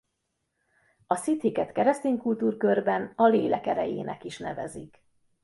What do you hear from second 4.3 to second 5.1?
nevezik.